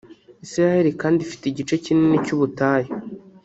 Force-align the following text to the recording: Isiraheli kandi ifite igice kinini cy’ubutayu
Isiraheli 0.45 0.91
kandi 1.01 1.19
ifite 1.25 1.43
igice 1.47 1.73
kinini 1.83 2.17
cy’ubutayu 2.25 2.89